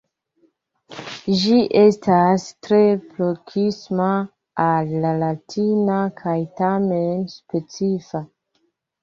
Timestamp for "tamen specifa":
6.63-8.25